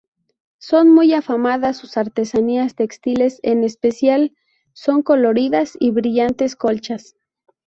Son 0.57 0.89
muy 0.91 1.13
afamadas 1.13 1.77
sus 1.77 1.95
artesanías 1.95 2.73
textiles, 2.73 3.39
en 3.43 3.63
especial 3.63 4.35
sus 4.73 5.03
coloridas 5.03 5.77
y 5.79 5.91
brillantes 5.91 6.55
colchas. 6.55 7.15